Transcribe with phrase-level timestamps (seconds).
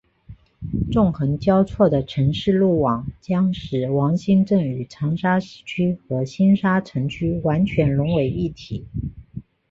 [0.91, 8.87] 纵横交错的城市路网将使黄兴镇与长沙市区和星沙城区完全融为一体。